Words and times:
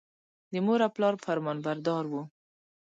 د 0.51 0.53
مور 0.65 0.79
او 0.85 0.91
پلار 0.95 1.15
فرمانبردار 1.25 2.03
و. 2.11 2.13